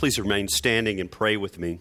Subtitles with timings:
[0.00, 1.78] Please remain standing and pray with me.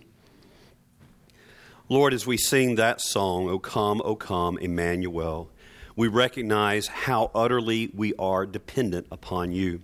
[1.88, 5.50] Lord, as we sing that song, O come, O come, Emmanuel,
[5.95, 9.84] we recognize how utterly we are dependent upon you.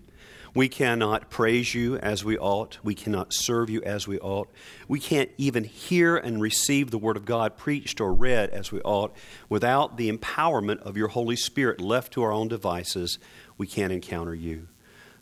[0.54, 2.78] We cannot praise you as we ought.
[2.84, 4.52] We cannot serve you as we ought.
[4.90, 8.82] We can't even hear and receive the Word of God preached or read as we
[8.82, 9.16] ought
[9.48, 13.18] without the empowerment of your Holy Spirit left to our own devices.
[13.58, 14.68] We can't encounter you.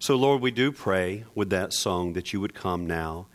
[0.04, 3.28] So, Lord, we do pray with that song that you would come now,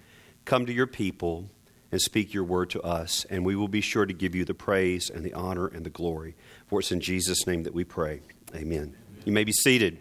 [0.45, 1.49] come to your people,
[1.91, 4.53] and speak your word to us, and we will be sure to give you the
[4.53, 6.35] praise and the honor and the glory.
[6.67, 8.21] For it's in Jesus' name that we pray.
[8.55, 8.95] Amen.
[9.25, 9.99] You may be seated.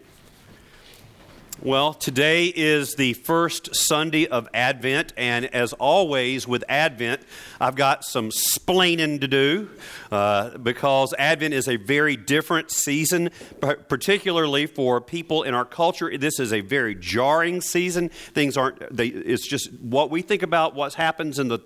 [1.60, 7.20] Well, today is the first Sunday of Advent, and as always with Advent,
[7.60, 9.68] I've got some splaining to do
[10.12, 13.30] uh, because Advent is a very different season,
[13.60, 16.16] particularly for people in our culture.
[16.16, 18.10] This is a very jarring season.
[18.10, 21.58] Things aren't, they, it's just what we think about what happens in the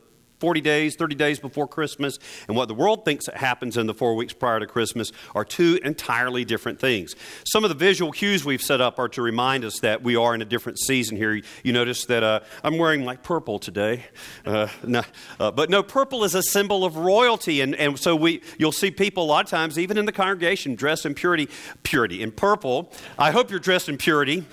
[0.43, 4.17] 40 days, 30 days before Christmas, and what the world thinks happens in the four
[4.17, 7.15] weeks prior to Christmas are two entirely different things.
[7.45, 10.35] Some of the visual cues we've set up are to remind us that we are
[10.35, 11.41] in a different season here.
[11.63, 14.07] You notice that uh, I'm wearing like purple today.
[14.45, 15.03] Uh, no,
[15.39, 18.91] uh, but no, purple is a symbol of royalty, and, and so we, you'll see
[18.91, 21.49] people a lot of times, even in the congregation, dressed in purity,
[21.85, 22.93] purity, in purple.
[23.17, 24.45] I hope you're dressed in purity.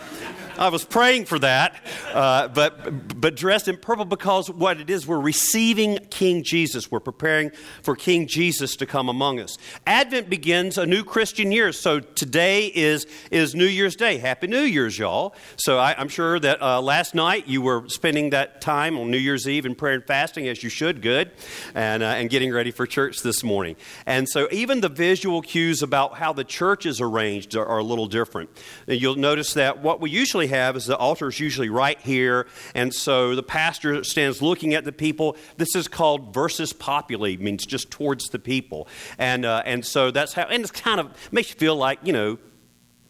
[0.59, 1.81] I was praying for that,
[2.13, 6.91] uh, but, but dressed in purple because what it is, we're receiving King Jesus.
[6.91, 9.57] We're preparing for King Jesus to come among us.
[9.87, 14.17] Advent begins a new Christian year, so today is, is New Year's Day.
[14.17, 15.33] Happy New Year's, y'all.
[15.55, 19.17] So I, am sure that uh, last night you were spending that time on New
[19.17, 21.31] Year's Eve in prayer and fasting, as you should, good,
[21.73, 23.77] and, uh, and getting ready for church this morning.
[24.05, 27.83] And so even the visual cues about how the church is arranged are, are a
[27.83, 28.49] little different.
[28.87, 32.93] You'll notice that what we usually have is the altar is usually right here, and
[32.93, 35.37] so the pastor stands looking at the people.
[35.57, 40.33] This is called versus populi, means just towards the people, and uh, and so that's
[40.33, 42.37] how, and it's kind of makes you feel like you know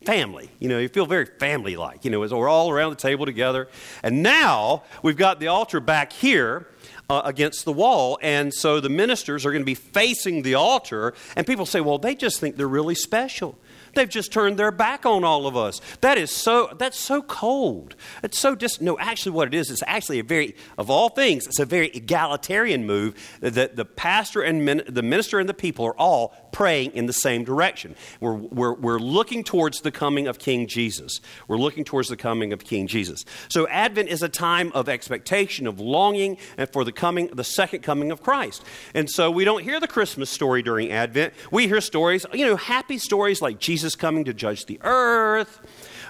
[0.05, 0.50] family.
[0.59, 3.25] You know, you feel very family like, you know, as we're all around the table
[3.25, 3.67] together.
[4.01, 6.67] And now we've got the altar back here.
[7.11, 11.16] Uh, against the wall, and so the ministers are going to be facing the altar,
[11.35, 13.57] and people say, Well, they just think they're really special.
[13.95, 15.81] They've just turned their back on all of us.
[16.01, 17.95] That is so, that's so cold.
[18.23, 21.45] It's so dis, no, actually what it is, it's actually a very, of all things,
[21.47, 25.85] it's a very egalitarian move that the pastor and min, the minister and the people
[25.85, 27.95] are all praying in the same direction.
[28.19, 31.21] We're, we're, we're looking towards the coming of King Jesus.
[31.47, 33.25] We're looking towards the coming of King Jesus.
[33.49, 37.81] So Advent is a time of expectation, of longing, and for the coming, the second
[37.81, 38.63] coming of Christ.
[38.93, 41.33] And so we don't hear the Christmas story during Advent.
[41.51, 45.61] We hear stories, you know, happy stories like Jesus coming to judge the earth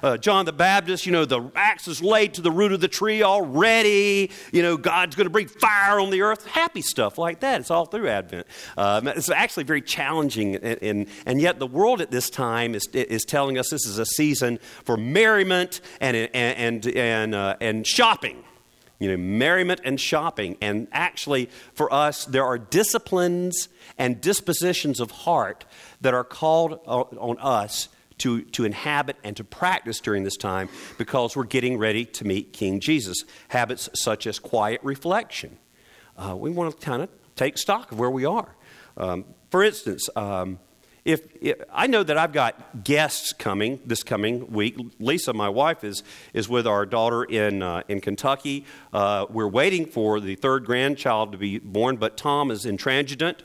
[0.03, 2.87] uh, John the Baptist, you know, the axe is laid to the root of the
[2.87, 4.31] tree already.
[4.51, 6.45] You know, God's going to bring fire on the earth.
[6.45, 7.61] Happy stuff like that.
[7.61, 8.47] It's all through Advent.
[8.77, 12.87] Um, it's actually very challenging, and, and, and, yet the world at this time is,
[12.87, 17.87] is telling us this is a season for merriment and, and, and, and, uh, and
[17.87, 18.43] shopping
[18.99, 20.57] you know, merriment and shopping.
[20.61, 25.65] And actually, for us, there are disciplines and dispositions of heart
[26.01, 27.87] that are called on us
[28.19, 32.53] to, to inhabit and to practice during this time because we're getting ready to meet
[32.53, 33.23] King Jesus.
[33.49, 35.57] Habits such as quiet reflection.
[36.17, 38.55] Uh, we want to kind of take stock of where we are.
[38.97, 40.59] Um, for instance, um,
[41.05, 45.83] if, if, I know that I've got guests coming this coming week, Lisa, my wife,
[45.83, 46.03] is
[46.33, 48.65] is with our daughter in uh, in Kentucky.
[48.91, 53.43] Uh, we're waiting for the third grandchild to be born, but Tom is intransigent,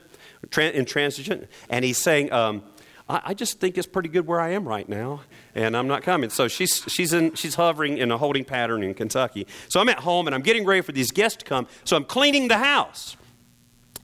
[0.53, 2.33] intransigent, and he's saying.
[2.33, 2.65] Um,
[3.09, 5.22] I, I just think it's pretty good where I am right now,
[5.54, 6.31] and I'm not coming.
[6.31, 9.47] So she's, she's, in, she's hovering in a holding pattern in Kentucky.
[9.69, 11.66] So I'm at home, and I'm getting ready for these guests to come.
[11.84, 13.16] So I'm cleaning the house.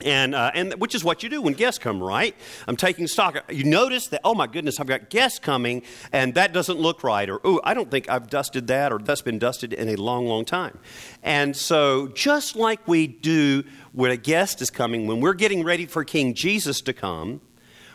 [0.03, 2.35] And, uh, and which is what you do when guests come, right?
[2.67, 3.37] I'm taking stock.
[3.51, 7.29] You notice that, oh my goodness, I've got guests coming, and that doesn't look right,
[7.29, 10.27] or oh, I don't think I've dusted that, or that's been dusted in a long,
[10.27, 10.79] long time.
[11.23, 15.85] And so, just like we do when a guest is coming, when we're getting ready
[15.85, 17.43] for King Jesus to come,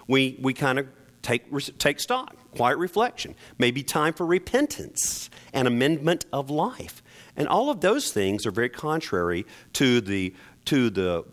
[0.08, 0.88] we, we kind of
[1.22, 1.46] take,
[1.78, 7.02] take stock, quiet reflection, maybe time for repentance and amendment of life.
[7.36, 10.34] And all of those things are very contrary to the,
[10.66, 11.26] to the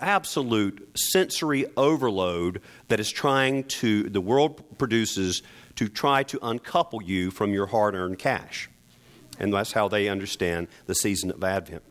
[0.00, 5.42] absolute sensory overload that is trying to, the world produces
[5.76, 8.68] to try to uncouple you from your hard earned cash.
[9.38, 11.82] And that's how they understand the season of Advent.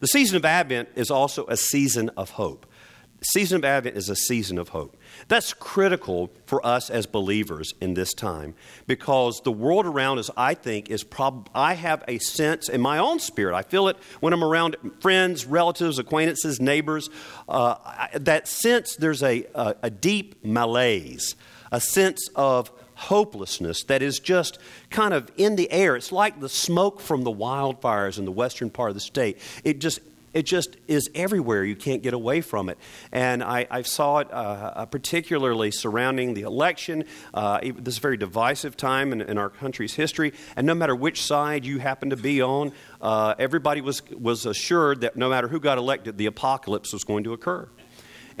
[0.00, 2.66] The season of Advent is also a season of hope.
[3.22, 4.96] season of Advent is a season of hope.
[5.28, 8.54] That's critical for us as believers in this time
[8.86, 12.98] because the world around us, I think, is prob- I have a sense in my
[12.98, 13.54] own spirit.
[13.54, 17.10] I feel it when I'm around friends, relatives, acquaintances, neighbors.
[17.48, 21.36] Uh, I, that sense there's a, a, a deep malaise,
[21.70, 24.58] a sense of hopelessness that is just
[24.90, 25.96] kind of in the air.
[25.96, 29.38] It's like the smoke from the wildfires in the western part of the state.
[29.64, 30.00] It just
[30.32, 31.64] it just is everywhere.
[31.64, 32.78] You can't get away from it.
[33.12, 37.04] And I, I saw it uh, uh particularly surrounding the election,
[37.34, 40.32] uh, this very divisive time in, in, our country's history.
[40.56, 45.00] And no matter which side you happen to be on, uh, everybody was, was assured
[45.00, 47.68] that no matter who got elected, the apocalypse was going to occur.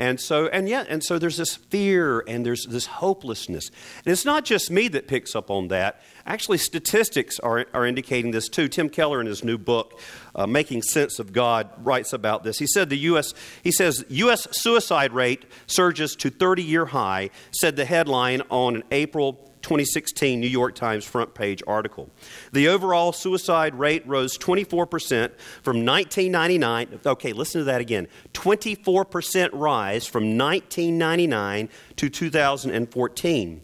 [0.00, 3.70] And so, and yeah, and so there's this fear and there's this hopelessness.
[4.04, 6.00] And it's not just me that picks up on that.
[6.30, 8.68] Actually, statistics are, are indicating this too.
[8.68, 9.98] Tim Keller, in his new book,
[10.36, 12.60] uh, Making Sense of God, writes about this.
[12.60, 13.34] He said the U.S.
[13.64, 14.46] He says U.S.
[14.52, 17.30] suicide rate surges to 30-year high.
[17.50, 19.32] Said the headline on an April
[19.62, 22.08] 2016 New York Times front page article.
[22.52, 27.00] The overall suicide rate rose 24% from 1999.
[27.06, 33.62] Okay, listen to that again 24% rise from 1999 to 2014.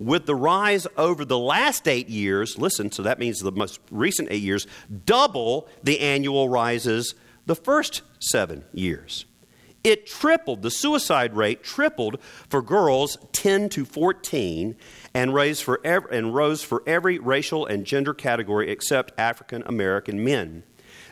[0.00, 4.28] With the rise over the last eight years, listen, so that means the most recent
[4.30, 4.66] eight years,
[5.04, 7.14] double the annual rises
[7.44, 9.26] the first seven years.
[9.84, 12.18] It tripled, the suicide rate tripled
[12.48, 14.74] for girls 10 to 14
[15.12, 20.62] and, for every, and rose for every racial and gender category except African American men.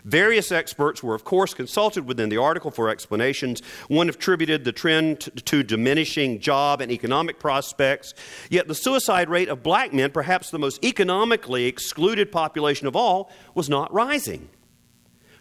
[0.05, 3.61] Various experts were, of course, consulted within the article for explanations.
[3.89, 8.15] One attributed the trend to, diminishing job and economic prospects.
[8.51, 13.31] Yet the suicide rate of black men, perhaps the most economically excluded population of all,
[13.55, 14.49] was not rising.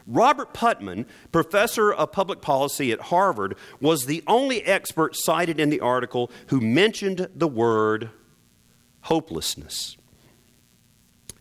[0.07, 5.81] Robert Putnam, professor of public policy at Harvard, was the only expert cited in the
[5.81, 8.09] article who mentioned the word
[9.01, 9.97] hopelessness.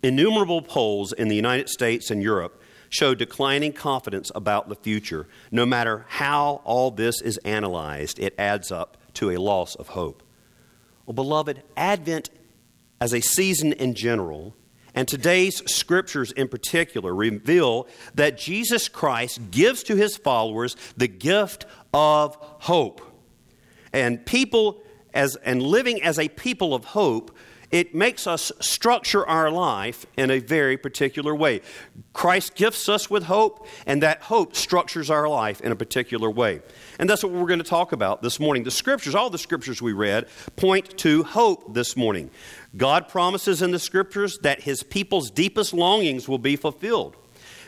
[0.03, 5.27] Innumerable polls in the United States and Europe show declining confidence about the future.
[5.51, 10.23] No matter how all this is analyzed, it adds up to a loss of hope.
[11.05, 12.31] Well, beloved, Advent
[13.01, 14.55] as a season in general
[14.97, 21.67] and today's scriptures in particular reveal that Jesus Christ gives to his followers the gift
[21.93, 23.03] of hope.
[23.93, 27.36] And people as and living as a people of hope
[27.71, 31.61] it makes us structure our life in a very particular way.
[32.13, 36.63] Christ gifts us with hope, and that hope structures our life in a particular way.
[36.99, 38.65] And that's what we're going to talk about this morning.
[38.65, 40.27] The scriptures, all the scriptures we read,
[40.57, 42.31] point to hope this morning.
[42.77, 47.17] God promises in the scriptures that his people's deepest longings will be fulfilled.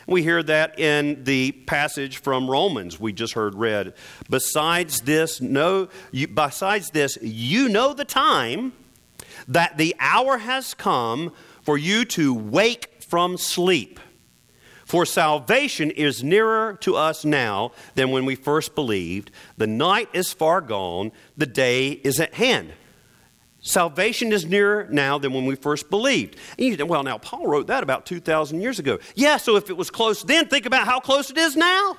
[0.07, 3.93] We hear that in the passage from Romans we just heard read.
[4.27, 8.73] Besides this, no, you, besides this, you know the time
[9.47, 13.99] that the hour has come for you to wake from sleep.
[14.85, 19.29] For salvation is nearer to us now than when we first believed.
[19.57, 22.71] The night is far gone, the day is at hand.
[23.61, 26.37] Salvation is nearer now than when we first believed.
[26.57, 28.99] You well, now Paul wrote that about 2,000 years ago.
[29.15, 31.97] Yeah, so if it was close then, think about how close it is now.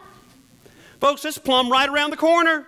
[1.01, 2.67] Folks, it's plumb right around the corner.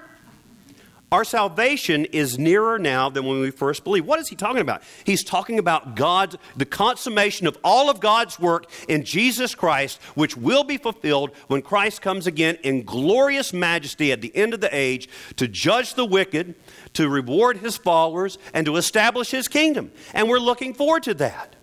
[1.13, 4.07] Our salvation is nearer now than when we first believed.
[4.07, 4.83] What is he talking about?
[5.05, 10.39] He's talking about God, the consummation of all of God's work in Jesus Christ, which
[10.39, 14.75] will be fulfilled when Christ comes again in glorious majesty at the end of the
[14.75, 16.55] age to judge the wicked,
[16.95, 19.93] to reward his followers, and to establish his kingdom.
[20.15, 21.57] And we're looking forward to that.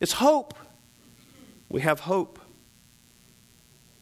[0.00, 0.54] It's hope.
[1.68, 2.40] We have hope.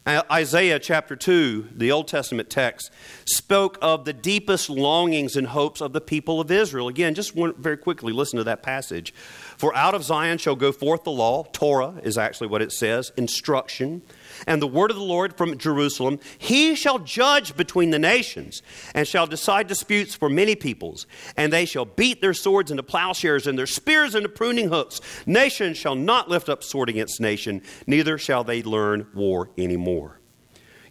[0.05, 2.91] Isaiah chapter 2, the Old Testament text,
[3.25, 6.89] spoke of the deepest longings and hopes of the people of Israel.
[6.89, 9.13] Again, just very quickly listen to that passage.
[9.13, 13.13] For out of Zion shall go forth the law, Torah is actually what it says,
[13.15, 14.01] instruction
[14.47, 16.19] and the word of the Lord from Jerusalem.
[16.37, 18.61] He shall judge between the nations
[18.93, 21.07] and shall decide disputes for many peoples.
[21.37, 25.01] And they shall beat their swords into plowshares and their spears into pruning hooks.
[25.25, 30.19] Nation shall not lift up sword against nation, neither shall they learn war anymore.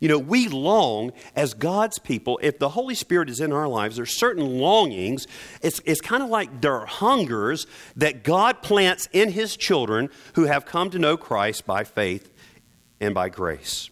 [0.03, 3.95] You know, we long as God's people, if the Holy Spirit is in our lives,
[3.95, 5.29] there's certain longings.
[5.61, 10.47] It's, it's kind of like there are hungers that God plants in His children who
[10.47, 12.32] have come to know Christ by faith
[13.03, 13.91] and by grace.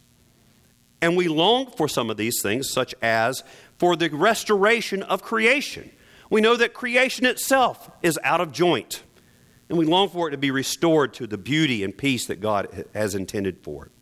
[1.03, 3.43] And we long for some of these things, such as
[3.79, 5.91] for the restoration of creation.
[6.31, 9.03] We know that creation itself is out of joint,
[9.69, 12.87] and we long for it to be restored to the beauty and peace that God
[12.95, 13.93] has intended for it.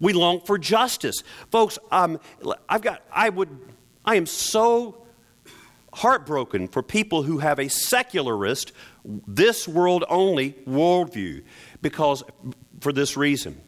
[0.00, 1.22] We long for justice.
[1.50, 2.20] Folks, um,
[2.68, 3.48] I've got, I would
[4.04, 5.06] I am so
[5.92, 8.72] heartbroken for people who have a secularist,
[9.04, 11.42] this world only worldview
[11.82, 12.22] because
[12.80, 13.60] for this reason.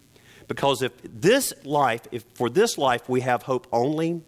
[0.50, 4.22] Because if this life, if for this life we have hope only,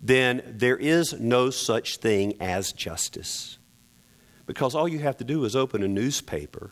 [0.00, 3.58] then there is no such thing as justice.
[4.46, 6.70] Because all you have to do is open a newspaper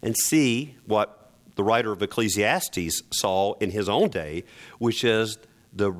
[0.00, 4.44] and see what the writer of Ecclesiastes saw in his own day,
[4.78, 5.36] which is
[5.74, 5.92] the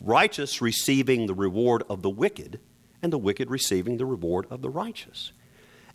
[0.00, 2.60] righteous receiving the reward of the wicked,
[3.02, 5.32] and the wicked receiving the reward of the righteous.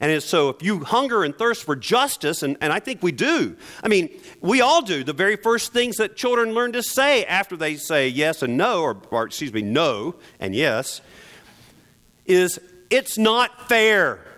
[0.01, 3.55] And so, if you hunger and thirst for justice, and, and I think we do,
[3.83, 4.09] I mean,
[4.41, 8.07] we all do, the very first things that children learn to say after they say
[8.07, 11.01] yes and no, or, or excuse me, no and yes,
[12.25, 14.30] is it's not fair.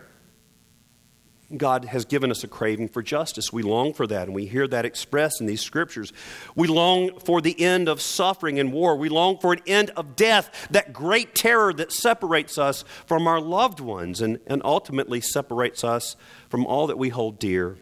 [1.57, 3.53] God has given us a craving for justice.
[3.53, 6.12] We long for that, and we hear that expressed in these scriptures.
[6.55, 8.95] We long for the end of suffering and war.
[8.95, 13.39] We long for an end of death, that great terror that separates us from our
[13.39, 16.15] loved ones and, and ultimately separates us
[16.50, 17.77] from all that we hold dear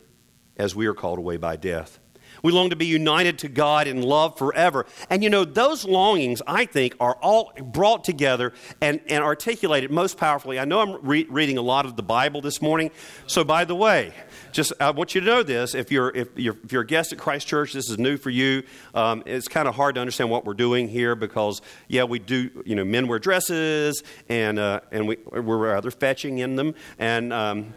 [0.58, 2.01] as we are called away by death.
[2.42, 4.86] We long to be united to God in love forever.
[5.10, 10.18] And you know, those longings, I think, are all brought together and, and articulated most
[10.18, 10.60] powerfully.
[10.60, 12.92] I know I'm re- reading a lot of the Bible this morning.
[13.28, 14.14] So, by the way,
[14.52, 15.76] just I want you to know this.
[15.76, 18.30] If you're, if you're, if you're a guest at Christ Church, this is new for
[18.30, 18.64] you.
[18.94, 22.50] Um, it's kind of hard to understand what we're doing here because, yeah, we do,
[22.66, 26.76] you know, men wear dresses and, uh, and we, we're rather fetching in them.
[27.00, 27.74] And, um,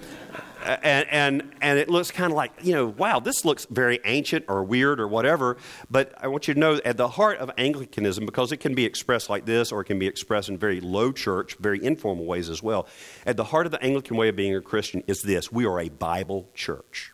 [0.65, 4.47] and, and, and it looks kind of like, you know, wow, this looks very ancient
[4.49, 5.57] or weird or whatever.
[5.91, 8.85] But I want you to know at the heart of Anglicanism, because it can be
[8.85, 12.49] expressed like this or it can be expressed in very low church, very informal ways
[12.49, 12.87] as well.
[13.27, 15.81] At the heart of the Anglican way of being a Christian is this we are
[15.81, 17.13] a Bible church.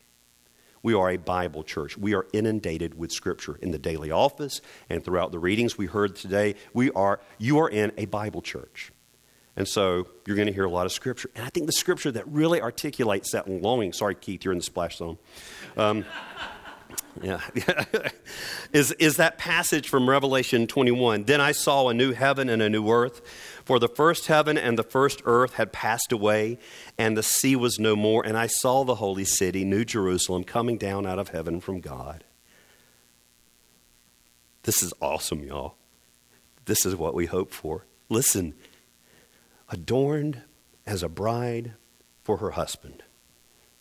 [0.83, 1.99] We are a Bible church.
[1.99, 6.17] We are inundated with Scripture in the daily office and throughout the readings we heard
[6.17, 6.55] today.
[6.73, 8.91] We are, you are in a Bible church.
[9.61, 11.29] And so you're going to hear a lot of scripture.
[11.37, 14.65] And I think the scripture that really articulates that longing, sorry, Keith, you're in the
[14.65, 15.19] splash zone.
[15.77, 16.07] Um,
[17.23, 17.43] yeah,
[18.73, 21.25] is, is that passage from Revelation 21.
[21.25, 23.21] Then I saw a new heaven and a new earth,
[23.67, 26.59] for the first heaven and the first earth had passed away,
[26.97, 28.25] and the sea was no more.
[28.25, 32.25] And I saw the holy city, New Jerusalem, coming down out of heaven from God.
[34.63, 35.75] This is awesome, y'all.
[36.65, 37.85] This is what we hope for.
[38.09, 38.55] Listen,
[39.71, 40.43] adorned
[40.85, 41.75] as a bride
[42.23, 43.03] for her husband.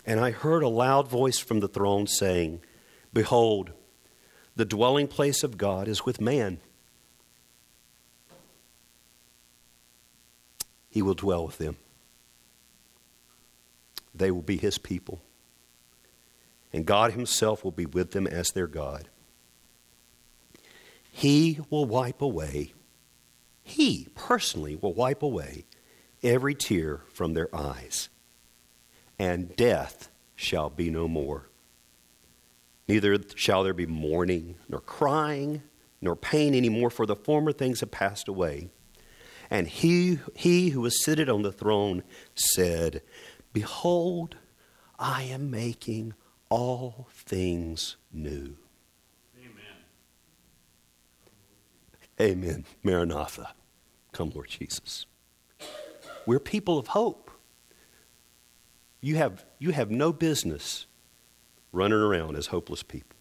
[0.05, 2.61] And I heard a loud voice from the throne saying,
[3.11, 3.71] Behold,
[4.55, 6.59] the dwelling place of God is with man.
[10.89, 11.77] He will dwell with them.
[14.13, 15.21] They will be his people.
[16.71, 19.09] And God himself will be with them as their God.
[21.11, 22.73] He will wipe away,
[23.63, 25.65] he personally will wipe away
[26.23, 28.09] every tear from their eyes,
[29.17, 31.49] and death shall be no more.
[32.87, 35.61] Neither shall there be mourning, nor crying,
[36.01, 38.69] nor pain any more, for the former things have passed away.
[39.49, 42.03] And he, he who was seated on the throne
[42.35, 43.01] said,
[43.51, 44.37] Behold,
[44.97, 46.13] I am making
[46.49, 48.57] all things new.
[49.37, 49.75] Amen.
[52.19, 52.65] Amen.
[52.83, 53.53] Maranatha.
[54.11, 55.05] Come, Lord Jesus.
[56.29, 57.31] We're people of hope.
[59.01, 60.85] You have, you have no business
[61.71, 63.17] running around as hopeless people.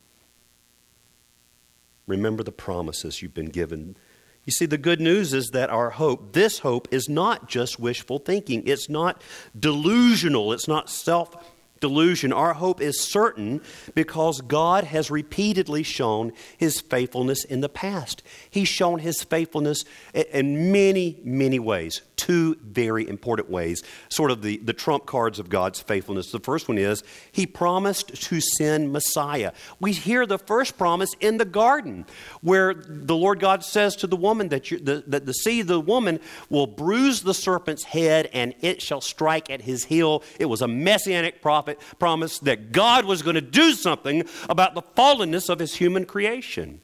[2.07, 3.97] Remember the promises you've been given.
[4.45, 8.19] You see, the good news is that our hope, this hope, is not just wishful
[8.19, 8.63] thinking.
[8.67, 9.23] It's not
[9.59, 10.53] delusional.
[10.53, 11.35] It's not self
[11.81, 12.33] delusion.
[12.33, 13.61] Our hope is certain
[13.95, 18.23] because God has repeatedly shown his faithfulness in the past.
[18.51, 24.59] He's shown his faithfulness in many, many ways two very important ways, sort of the,
[24.59, 26.31] the trump cards of God's faithfulness.
[26.31, 29.53] The first one is He promised to send Messiah.
[29.81, 32.05] We hear the first promise in the garden,
[32.43, 35.67] where the Lord God says to the woman that, you, the, that the seed of
[35.69, 36.21] the woman
[36.51, 40.23] will bruise the serpent's head and it shall strike at his heel.
[40.39, 41.68] It was a messianic prophet
[41.99, 46.81] promise that God was going to do something about the fallenness of his human creation.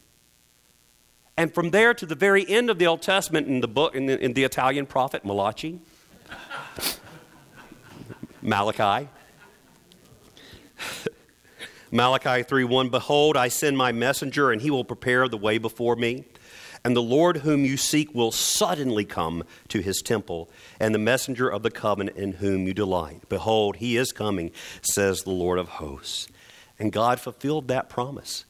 [1.36, 4.06] And from there to the very end of the Old Testament in the book, in
[4.06, 5.80] the, in the Italian prophet Malachi,
[8.42, 9.08] Malachi.
[11.90, 16.24] Malachi 3:1 Behold I send my messenger and he will prepare the way before me
[16.84, 21.48] and the Lord whom you seek will suddenly come to his temple and the messenger
[21.48, 24.50] of the covenant in whom you delight behold he is coming
[24.82, 26.28] says the Lord of hosts
[26.78, 28.44] and God fulfilled that promise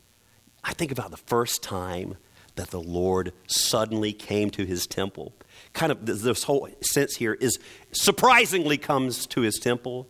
[0.64, 2.16] I think about the first time
[2.56, 5.34] that the Lord suddenly came to his temple.
[5.72, 7.58] Kind of this whole sense here is
[7.92, 10.08] surprisingly comes to his temple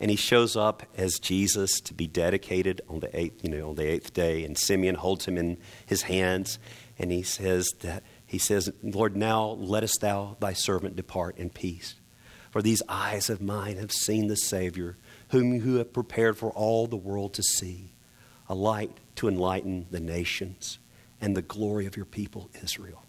[0.00, 3.74] and he shows up as Jesus to be dedicated on the eighth, you know, on
[3.74, 4.44] the eighth day.
[4.44, 6.60] And Simeon holds him in his hands,
[6.98, 11.94] and he says that he says, "Lord, now lettest thou thy servant depart in peace,
[12.50, 14.96] for these eyes of mine have seen the Savior,
[15.28, 17.92] whom you have prepared for all the world to see,
[18.48, 20.78] a light to enlighten the nations,
[21.20, 23.04] and the glory of your people Israel."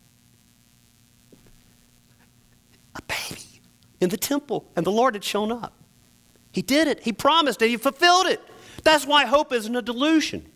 [2.96, 3.62] A baby
[4.02, 5.74] in the temple, and the Lord had shown up.
[6.52, 7.02] He did it.
[7.04, 7.70] He promised it.
[7.70, 8.42] He fulfilled it.
[8.84, 10.52] That's why hope isn't a delusion.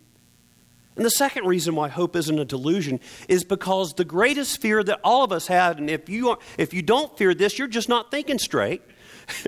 [0.95, 4.99] And the second reason why hope isn't a delusion is because the greatest fear that
[5.03, 7.89] all of us have, and if you, are, if you don't fear this, you're just
[7.89, 8.81] not thinking straight.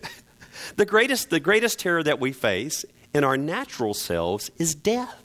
[0.75, 2.83] the, greatest, the greatest terror that we face
[3.13, 5.21] in our natural selves is death.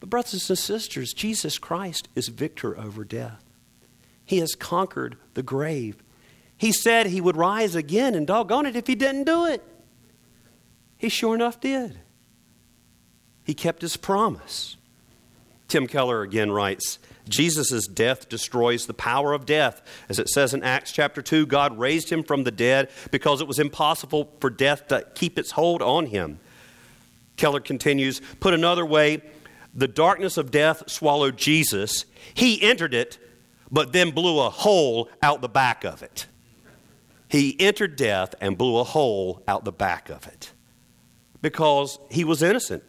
[0.00, 3.44] But, brothers and sisters, Jesus Christ is victor over death.
[4.24, 6.02] He has conquered the grave.
[6.56, 9.64] He said he would rise again, and doggone it if he didn't do it.
[10.98, 11.98] He sure enough did.
[13.48, 14.76] He kept his promise.
[15.68, 19.80] Tim Keller again writes Jesus' death destroys the power of death.
[20.10, 23.48] As it says in Acts chapter 2, God raised him from the dead because it
[23.48, 26.40] was impossible for death to keep its hold on him.
[27.38, 29.22] Keller continues Put another way,
[29.74, 32.04] the darkness of death swallowed Jesus.
[32.34, 33.16] He entered it,
[33.70, 36.26] but then blew a hole out the back of it.
[37.30, 40.52] He entered death and blew a hole out the back of it
[41.40, 42.82] because he was innocent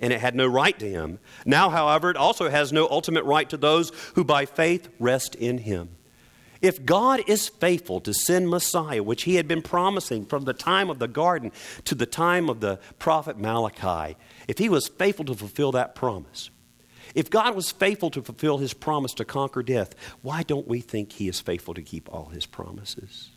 [0.00, 1.18] and it had no right to him.
[1.44, 5.58] Now, however, it also has no ultimate right to those who by faith rest in
[5.58, 5.90] him.
[6.60, 10.90] If God is faithful to send Messiah, which he had been promising from the time
[10.90, 11.52] of the garden
[11.84, 14.16] to the time of the prophet Malachi,
[14.48, 16.50] if he was faithful to fulfill that promise,
[17.14, 21.12] if God was faithful to fulfill his promise to conquer death, why don't we think
[21.12, 23.30] he is faithful to keep all his promises?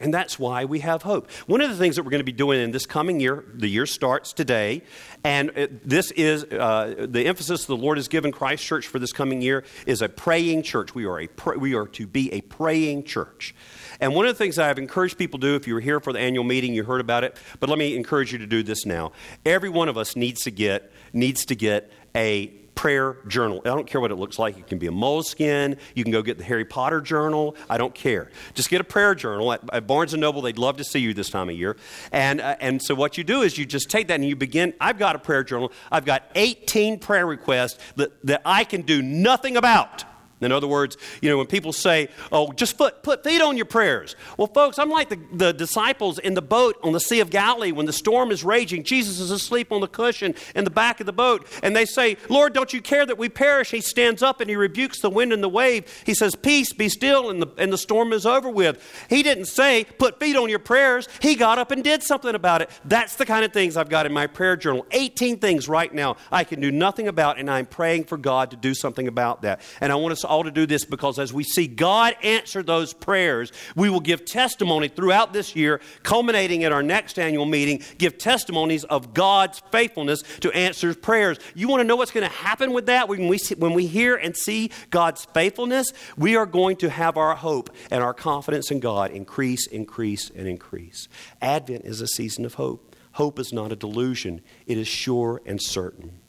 [0.00, 1.30] And that's why we have hope.
[1.46, 3.68] One of the things that we're going to be doing in this coming year, the
[3.68, 4.82] year starts today,
[5.22, 5.50] and
[5.84, 9.62] this is uh, the emphasis the Lord has given Christ Church for this coming year
[9.84, 10.94] is a praying church.
[10.94, 11.28] We are, a
[11.58, 13.54] we are to be a praying church.
[14.00, 16.14] And one of the things I've encouraged people to do, if you were here for
[16.14, 18.86] the annual meeting, you heard about it, but let me encourage you to do this
[18.86, 19.12] now.
[19.44, 23.60] Every one of us needs to get, needs to get a prayer journal.
[23.64, 24.58] I don't care what it looks like.
[24.58, 25.78] It can be a Moleskine.
[25.94, 27.56] You can go get the Harry Potter journal.
[27.68, 28.30] I don't care.
[28.54, 29.52] Just get a prayer journal.
[29.52, 31.76] At, at Barnes & Noble, they'd love to see you this time of year.
[32.12, 34.74] And, uh, and so what you do is you just take that and you begin.
[34.80, 35.72] I've got a prayer journal.
[35.90, 40.04] I've got 18 prayer requests that, that I can do nothing about.
[40.40, 43.66] In other words, you know, when people say, oh, just put, put feet on your
[43.66, 44.16] prayers.
[44.36, 47.72] Well, folks, I'm like the, the disciples in the boat on the Sea of Galilee
[47.72, 48.84] when the storm is raging.
[48.84, 51.46] Jesus is asleep on the cushion in the back of the boat.
[51.62, 53.70] And they say, Lord, don't you care that we perish?
[53.70, 55.84] He stands up and he rebukes the wind and the wave.
[56.04, 58.82] He says, Peace, be still, and the, and the storm is over with.
[59.08, 61.08] He didn't say, Put feet on your prayers.
[61.20, 62.70] He got up and did something about it.
[62.84, 64.86] That's the kind of things I've got in my prayer journal.
[64.90, 68.56] 18 things right now I can do nothing about, and I'm praying for God to
[68.56, 69.60] do something about that.
[69.80, 72.94] And I want us all to do this because as we see God answer those
[72.94, 78.16] prayers, we will give testimony throughout this year, culminating at our next annual meeting, give
[78.16, 81.38] testimonies of God's faithfulness to answer prayers.
[81.54, 83.08] You want to know what's going to happen with that?
[83.08, 87.16] When we, see, when we hear and see God's faithfulness, we are going to have
[87.16, 91.08] our hope and our confidence in God increase, increase, and increase.
[91.42, 92.94] Advent is a season of hope.
[93.12, 96.20] Hope is not a delusion, it is sure and certain.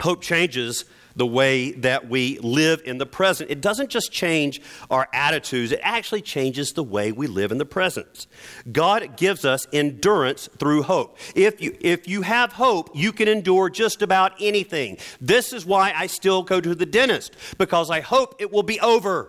[0.00, 0.84] Hope changes
[1.18, 3.50] the way that we live in the present.
[3.50, 7.66] It doesn't just change our attitudes, it actually changes the way we live in the
[7.66, 8.28] present.
[8.70, 11.18] God gives us endurance through hope.
[11.34, 14.98] If you, if you have hope, you can endure just about anything.
[15.20, 18.78] This is why I still go to the dentist, because I hope it will be
[18.80, 19.28] over.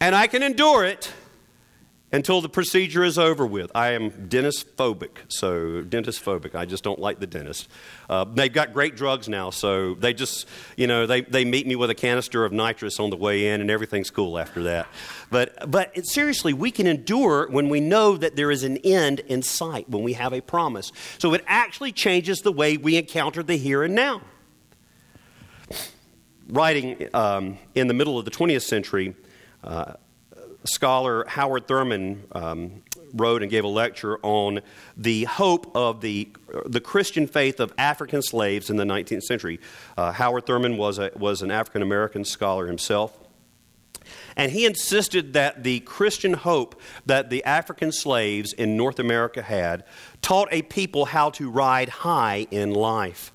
[0.00, 1.12] And I can endure it
[2.10, 3.70] until the procedure is over with.
[3.74, 6.54] I am dentist phobic, so dentist phobic.
[6.54, 7.68] I just don't like the dentist.
[8.08, 11.76] Uh, they've got great drugs now, so they just, you know, they, they meet me
[11.76, 14.86] with a canister of nitrous on the way in, and everything's cool after that.
[15.30, 19.20] But, but it, seriously, we can endure when we know that there is an end
[19.20, 20.92] in sight, when we have a promise.
[21.18, 24.22] So it actually changes the way we encounter the here and now.
[26.48, 29.14] Writing um, in the middle of the 20th century,
[29.62, 29.92] uh,
[30.64, 32.82] scholar Howard Thurman um,
[33.14, 34.60] wrote and gave a lecture on
[34.96, 36.28] the hope of the,
[36.66, 39.60] the Christian faith of African slaves in the 19th century.
[39.96, 43.18] Uh, Howard Thurman was, a, was an African American scholar himself.
[44.36, 49.84] And he insisted that the Christian hope that the African slaves in North America had
[50.22, 53.32] taught a people how to ride high in life.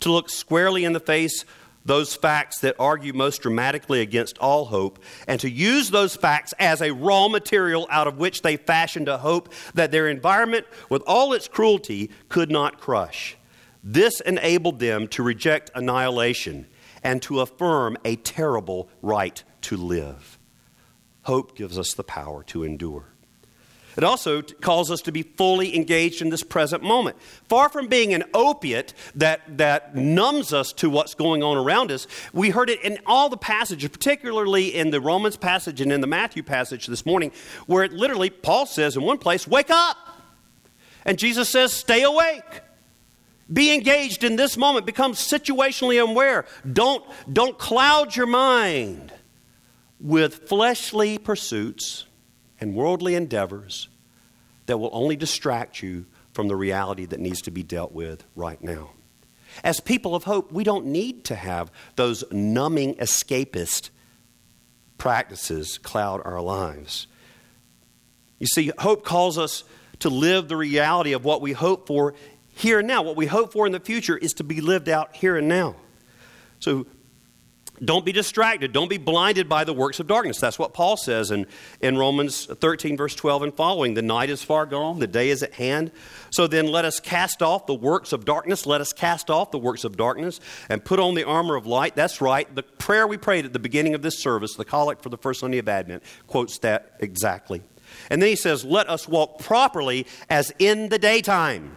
[0.00, 1.44] to look squarely in the face
[1.84, 6.80] those facts that argue most dramatically against all hope, and to use those facts as
[6.80, 11.32] a raw material out of which they fashioned a hope that their environment, with all
[11.32, 13.36] its cruelty, could not crush.
[13.82, 16.66] This enabled them to reject annihilation
[17.02, 20.38] and to affirm a terrible right to live.
[21.22, 23.13] Hope gives us the power to endure.
[23.96, 27.16] It also calls us to be fully engaged in this present moment.
[27.48, 32.06] Far from being an opiate that, that numbs us to what's going on around us,
[32.32, 36.06] we heard it in all the passages, particularly in the Romans passage and in the
[36.06, 37.30] Matthew passage this morning,
[37.66, 39.96] where it literally, Paul says in one place, wake up.
[41.04, 42.62] And Jesus says, stay awake.
[43.52, 44.86] Be engaged in this moment.
[44.86, 46.46] Become situationally aware.
[46.70, 49.12] Don't, don't cloud your mind
[50.00, 52.06] with fleshly pursuits
[52.64, 53.88] and worldly endeavors
[54.64, 58.64] that will only distract you from the reality that needs to be dealt with right
[58.64, 58.92] now.
[59.62, 63.90] As people of hope, we don't need to have those numbing escapist
[64.96, 67.06] practices cloud our lives.
[68.38, 69.64] You see, hope calls us
[69.98, 72.14] to live the reality of what we hope for
[72.48, 73.02] here and now.
[73.02, 75.76] What we hope for in the future is to be lived out here and now.
[76.60, 76.86] So
[77.82, 78.72] don't be distracted.
[78.72, 80.38] Don't be blinded by the works of darkness.
[80.38, 81.46] That's what Paul says in,
[81.80, 83.94] in Romans 13, verse 12 and following.
[83.94, 85.90] The night is far gone, the day is at hand.
[86.30, 88.64] So then let us cast off the works of darkness.
[88.64, 91.96] Let us cast off the works of darkness and put on the armor of light.
[91.96, 92.52] That's right.
[92.54, 95.40] The prayer we prayed at the beginning of this service, the collect for the first
[95.40, 97.62] Sunday of Advent, quotes that exactly.
[98.08, 101.76] And then he says, Let us walk properly as in the daytime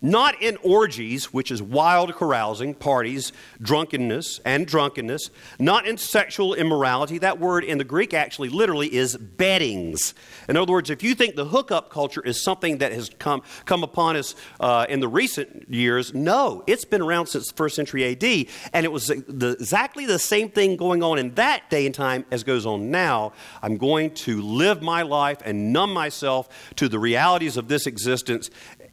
[0.00, 7.18] not in orgies, which is wild carousing, parties, drunkenness, and drunkenness, not in sexual immorality.
[7.18, 10.14] That word in the Greek actually literally is beddings.
[10.48, 13.82] In other words, if you think the hookup culture is something that has come, come
[13.82, 18.04] upon us uh, in the recent years, no, it's been around since the first century
[18.04, 21.94] AD, and it was the, exactly the same thing going on in that day and
[21.94, 23.32] time as goes on now.
[23.62, 28.50] I'm going to live my life and numb myself to the realities of this existence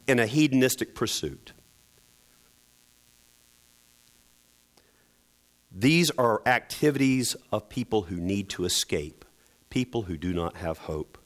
[0.07, 1.53] in a hedonistic pursuit.
[5.71, 9.25] These are activities of people who need to escape,
[9.69, 11.17] people who do not have hope.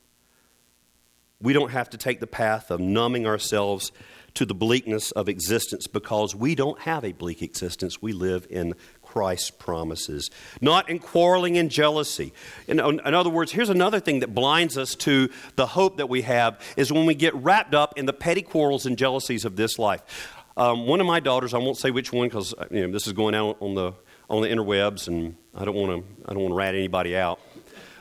[1.42, 3.92] We don't have to take the path of numbing ourselves
[4.34, 8.02] to the bleakness of existence because we don't have a bleak existence.
[8.02, 8.74] We live in
[9.10, 10.30] Christ's promises,
[10.62, 12.32] not in quarreling and jealousy.
[12.68, 16.22] In, in, other words, here's another thing that blinds us to the hope that we
[16.22, 19.80] have is when we get wrapped up in the petty quarrels and jealousies of this
[19.80, 20.36] life.
[20.56, 23.08] Um, one of my daughters, I won't say which one because uh, you know, this
[23.08, 23.94] is going out on the
[24.30, 27.40] on the interwebs, and I don't want to I don't want to rat anybody out.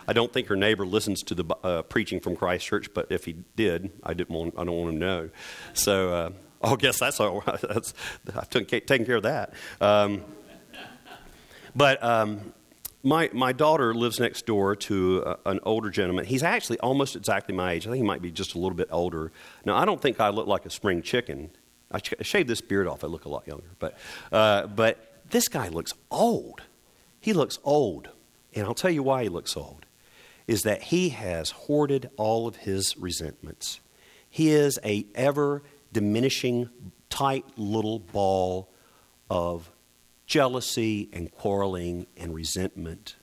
[0.07, 3.25] I don't think her neighbor listens to the uh, preaching from Christ Church, but if
[3.25, 5.31] he did, I didn't want I don't want him to know.
[5.73, 6.13] So.
[6.13, 6.31] Uh,
[6.63, 7.43] I guess that's all.
[7.63, 7.95] That's,
[8.35, 9.53] I've taken care of that.
[9.81, 10.25] Um,
[11.75, 12.53] but um,
[13.03, 16.25] my, my daughter lives next door to an older gentleman.
[16.25, 17.87] He's actually almost exactly my age.
[17.87, 19.33] I think he might be just a little bit older.
[19.65, 21.51] Now, I don't think I look like a spring chicken.
[21.91, 23.05] I ch- shaved this beard off.
[23.05, 23.71] I look a lot younger.
[23.79, 23.97] But,
[24.33, 26.63] uh, but this guy looks old.
[27.21, 28.09] He looks old.
[28.55, 29.87] And I'll tell you why he looks old
[30.47, 33.81] is that he has hoarded all of his resentments.
[34.29, 36.71] He is a ever diminishing,
[37.11, 38.69] tight little ball
[39.31, 39.71] of
[40.29, 43.17] jealousy and quarreling and resentment.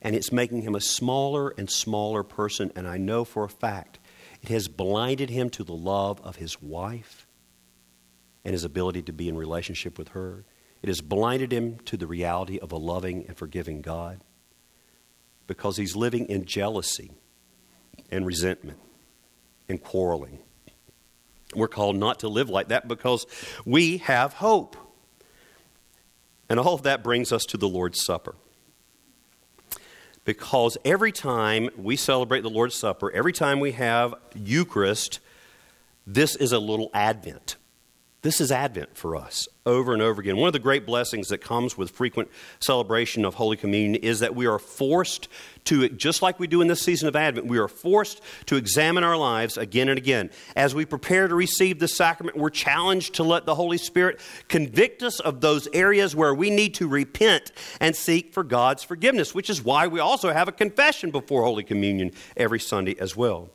[0.00, 2.72] And it's making him a smaller and smaller person.
[2.76, 3.98] And I know for a fact
[4.40, 7.26] it has blinded him to the love of his wife
[8.44, 10.44] and his ability to be in relationship with her.
[10.80, 14.22] It has blinded him to the reality of a loving and forgiving God
[15.48, 17.10] because he's living in jealousy
[18.12, 18.78] and resentment
[19.68, 20.38] and quarreling.
[21.56, 23.26] We're called not to live like that because
[23.64, 24.76] we have hope.
[26.48, 28.34] And all of that brings us to the Lord's Supper.
[30.24, 35.20] Because every time we celebrate the Lord's Supper, every time we have Eucharist,
[36.06, 37.56] this is a little Advent.
[38.22, 40.38] This is Advent for us over and over again.
[40.38, 42.28] One of the great blessings that comes with frequent
[42.58, 45.28] celebration of Holy Communion is that we are forced
[45.66, 49.04] to, just like we do in this season of Advent, we are forced to examine
[49.04, 50.30] our lives again and again.
[50.56, 55.04] As we prepare to receive the sacrament, we're challenged to let the Holy Spirit convict
[55.04, 59.48] us of those areas where we need to repent and seek for God's forgiveness, which
[59.48, 63.50] is why we also have a confession before Holy Communion every Sunday as well.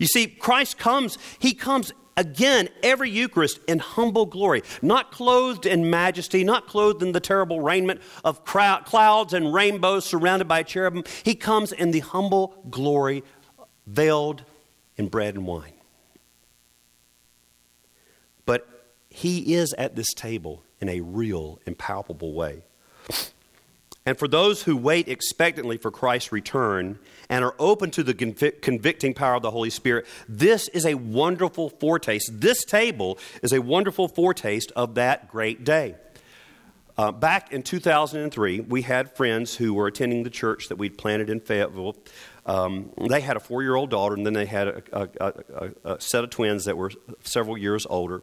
[0.00, 5.88] You see, Christ comes, He comes Again, every Eucharist in humble glory, not clothed in
[5.88, 11.04] majesty, not clothed in the terrible raiment of clouds and rainbows surrounded by cherubim.
[11.22, 13.22] He comes in the humble glory,
[13.86, 14.42] veiled
[14.96, 15.74] in bread and wine.
[18.44, 18.66] But
[19.10, 22.64] he is at this table in a real and palpable way.
[24.08, 28.62] And for those who wait expectantly for Christ's return and are open to the convic-
[28.62, 32.40] convicting power of the Holy Spirit, this is a wonderful foretaste.
[32.40, 35.94] This table is a wonderful foretaste of that great day.
[36.96, 41.28] Uh, back in 2003, we had friends who were attending the church that we'd planted
[41.28, 41.94] in Fayetteville.
[42.46, 45.70] Um, they had a four year old daughter, and then they had a, a, a,
[45.84, 46.92] a set of twins that were
[47.24, 48.22] several years older.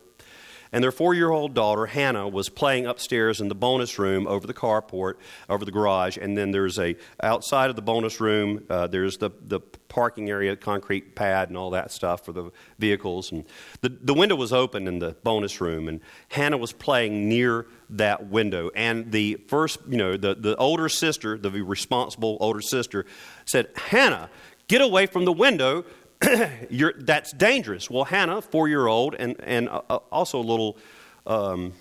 [0.75, 4.45] And their four year old daughter, Hannah, was playing upstairs in the bonus room over
[4.45, 5.13] the carport,
[5.47, 6.17] over the garage.
[6.17, 10.57] And then there's a, outside of the bonus room, uh, there's the, the parking area,
[10.57, 13.31] concrete pad, and all that stuff for the vehicles.
[13.31, 13.45] And
[13.79, 18.27] the, the window was open in the bonus room, and Hannah was playing near that
[18.27, 18.69] window.
[18.75, 23.05] And the first, you know, the, the older sister, the responsible older sister,
[23.45, 24.29] said, Hannah,
[24.67, 25.85] get away from the window
[26.99, 27.89] that's dangerous.
[27.89, 30.77] Well, Hannah, four year old, and, and uh, uh, also a little
[31.25, 31.73] um,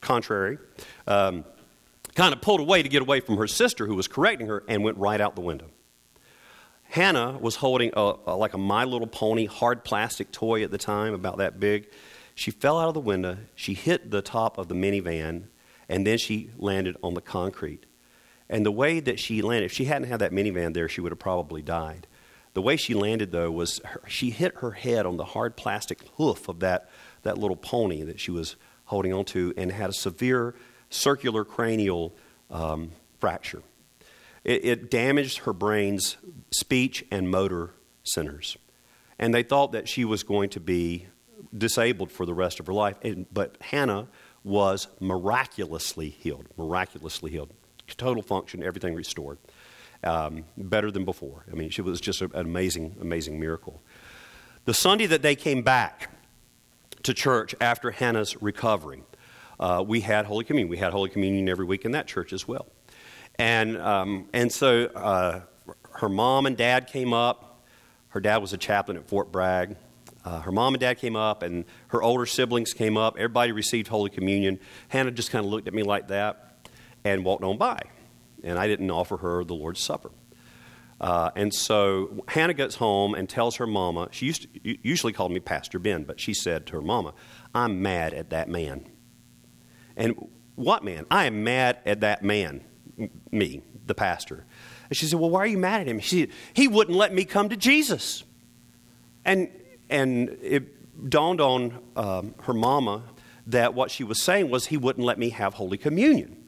[0.00, 0.58] contrary,
[1.06, 1.44] um,
[2.14, 4.82] kind of pulled away to get away from her sister who was correcting her and
[4.84, 5.66] went right out the window.
[6.84, 10.78] Hannah was holding a, a, like a My Little Pony hard plastic toy at the
[10.78, 11.88] time, about that big.
[12.34, 13.38] She fell out of the window.
[13.54, 15.44] She hit the top of the minivan,
[15.88, 17.86] and then she landed on the concrete.
[18.48, 21.12] And the way that she landed, if she hadn't had that minivan there, she would
[21.12, 22.06] have probably died.
[22.54, 26.00] The way she landed, though, was her, she hit her head on the hard plastic
[26.16, 26.90] hoof of that,
[27.22, 30.54] that little pony that she was holding onto and had a severe
[30.90, 32.14] circular cranial
[32.50, 33.62] um, fracture.
[34.44, 36.18] It, it damaged her brain's
[36.50, 37.70] speech and motor
[38.04, 38.58] centers.
[39.18, 41.06] And they thought that she was going to be
[41.56, 42.96] disabled for the rest of her life.
[43.02, 44.08] And, but Hannah
[44.44, 47.50] was miraculously healed, miraculously healed.
[47.96, 49.38] Total function, everything restored
[50.04, 51.44] um, better than before.
[51.50, 53.82] I mean, it was just an amazing, amazing miracle.
[54.64, 56.10] The Sunday that they came back
[57.02, 59.02] to church after Hannah's recovery,
[59.58, 60.68] uh, we had Holy Communion.
[60.68, 62.66] We had Holy Communion every week in that church as well.
[63.38, 65.40] And, um, and so uh,
[65.94, 67.64] her mom and dad came up.
[68.08, 69.76] Her dad was a chaplain at Fort Bragg.
[70.24, 73.16] Uh, her mom and dad came up, and her older siblings came up.
[73.16, 74.60] Everybody received Holy Communion.
[74.88, 76.68] Hannah just kind of looked at me like that
[77.04, 77.80] and walked on by
[78.42, 80.10] and I didn't offer her the Lord's Supper.
[81.00, 85.32] Uh, and so Hannah gets home and tells her mama, she used to, usually called
[85.32, 87.12] me Pastor Ben, but she said to her mama,
[87.52, 88.88] I'm mad at that man.
[89.96, 91.06] And what man?
[91.10, 92.62] I am mad at that man,
[93.32, 94.46] me, the pastor.
[94.88, 95.98] And she said, Well, why are you mad at him?
[95.98, 98.22] She said, He wouldn't let me come to Jesus.
[99.24, 99.50] And,
[99.90, 103.02] and it dawned on um, her mama
[103.46, 106.41] that what she was saying was, He wouldn't let me have Holy Communion.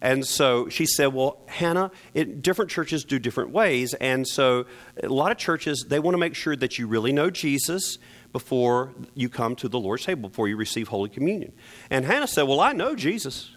[0.00, 3.94] And so she said, Well, Hannah, it, different churches do different ways.
[3.94, 4.66] And so
[5.02, 7.98] a lot of churches, they want to make sure that you really know Jesus
[8.32, 11.52] before you come to the Lord's table, before you receive Holy Communion.
[11.90, 13.56] And Hannah said, Well, I know Jesus.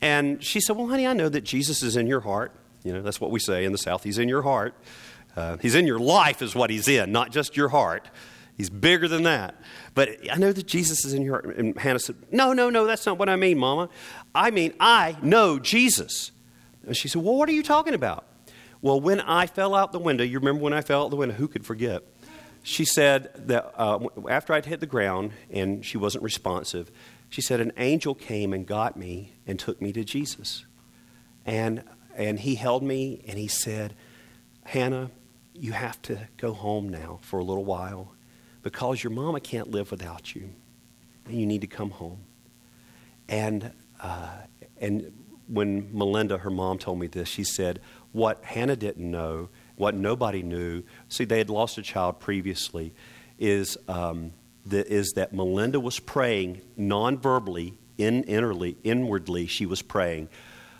[0.00, 2.52] And she said, Well, honey, I know that Jesus is in your heart.
[2.84, 4.02] You know, that's what we say in the South.
[4.02, 4.74] He's in your heart.
[5.34, 8.08] Uh, he's in your life, is what he's in, not just your heart.
[8.62, 9.56] He's bigger than that.
[9.92, 11.56] But I know that Jesus is in your heart.
[11.56, 13.88] And Hannah said, No, no, no, that's not what I mean, Mama.
[14.36, 16.30] I mean, I know Jesus.
[16.86, 18.24] And she said, Well, what are you talking about?
[18.80, 21.34] Well, when I fell out the window, you remember when I fell out the window?
[21.34, 22.04] Who could forget?
[22.62, 26.92] She said that uh, after I'd hit the ground and she wasn't responsive,
[27.30, 30.66] she said, An angel came and got me and took me to Jesus.
[31.44, 31.82] And,
[32.14, 33.96] and he held me and he said,
[34.66, 35.10] Hannah,
[35.52, 38.14] you have to go home now for a little while
[38.62, 40.50] because your mama can't live without you,
[41.26, 42.24] and you need to come home.
[43.28, 44.28] And uh,
[44.80, 45.12] and
[45.48, 47.80] when Melinda, her mom, told me this, she said,
[48.12, 50.82] "What Hannah didn't know, what nobody knew.
[51.08, 52.94] See, they had lost a child previously.
[53.38, 54.32] Is um,
[54.64, 60.28] the, is that Melinda was praying non-verbally, in, innerly, inwardly, she was praying,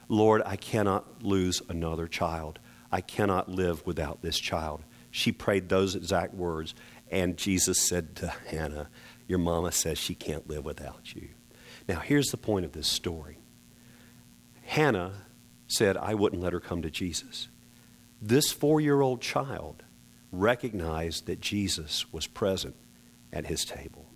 [0.08, 2.58] Lord, I cannot lose another child.
[2.90, 4.82] I cannot live without this child.
[5.10, 6.74] She prayed those exact words.
[7.12, 8.88] And Jesus said to Hannah,
[9.28, 11.28] Your mama says she can't live without you.
[11.86, 13.36] Now, here's the point of this story
[14.62, 15.12] Hannah
[15.68, 17.48] said, I wouldn't let her come to Jesus.
[18.20, 19.82] This four year old child
[20.32, 22.74] recognized that Jesus was present
[23.30, 24.06] at his table.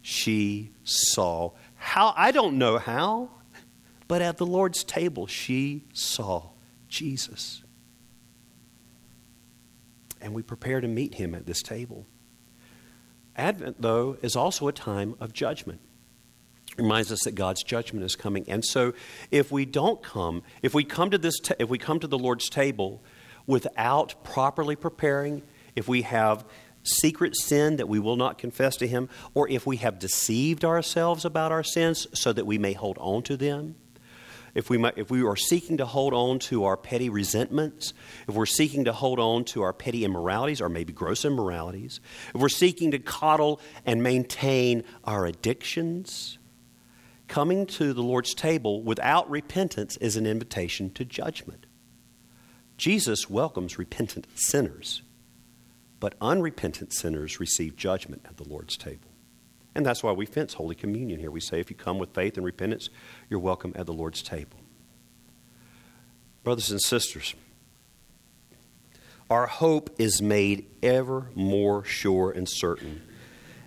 [0.00, 3.28] She saw how, I don't know how,
[4.06, 6.50] but at the Lord's table, she saw
[6.88, 7.62] Jesus
[10.20, 12.06] and we prepare to meet him at this table.
[13.36, 15.80] Advent, though, is also a time of judgment.
[16.76, 18.44] It reminds us that God's judgment is coming.
[18.48, 18.92] And so
[19.30, 22.48] if we don't come, if we come to this if we come to the Lord's
[22.48, 23.02] table
[23.46, 25.42] without properly preparing,
[25.74, 26.44] if we have
[26.82, 31.24] secret sin that we will not confess to Him, or if we have deceived ourselves
[31.24, 33.76] about our sins so that we may hold on to them.
[34.54, 37.92] If we, might, if we are seeking to hold on to our petty resentments,
[38.26, 42.00] if we're seeking to hold on to our petty immoralities or maybe gross immoralities,
[42.34, 46.38] if we're seeking to coddle and maintain our addictions,
[47.28, 51.66] coming to the Lord's table without repentance is an invitation to judgment.
[52.76, 55.02] Jesus welcomes repentant sinners,
[56.00, 59.10] but unrepentant sinners receive judgment at the Lord's table.
[59.74, 61.30] And that's why we fence Holy Communion here.
[61.30, 62.88] We say if you come with faith and repentance,
[63.28, 64.58] you're welcome at the Lord's table.
[66.42, 67.34] Brothers and sisters,
[69.30, 73.02] our hope is made ever more sure and certain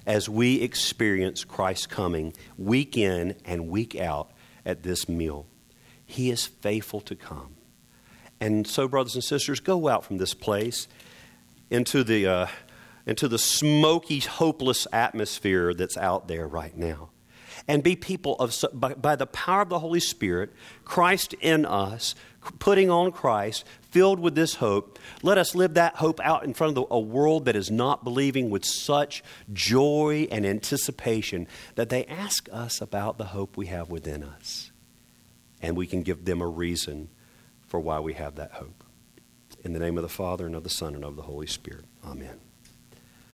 [0.05, 4.31] as we experience Christ's coming week in and week out
[4.65, 5.45] at this meal.
[6.05, 7.55] He is faithful to come.
[8.39, 10.87] And so, brothers and sisters, go out from this place
[11.69, 12.47] into the, uh,
[13.05, 17.09] into the smoky, hopeless atmosphere that's out there right now.
[17.67, 20.51] And be people of, by, by the power of the Holy Spirit,
[20.83, 22.15] Christ in us,
[22.59, 24.97] putting on Christ, filled with this hope.
[25.21, 28.03] Let us live that hope out in front of the, a world that is not
[28.03, 33.89] believing with such joy and anticipation that they ask us about the hope we have
[33.89, 34.71] within us.
[35.61, 37.09] And we can give them a reason
[37.67, 38.83] for why we have that hope.
[39.63, 41.85] In the name of the Father, and of the Son, and of the Holy Spirit.
[42.03, 42.39] Amen.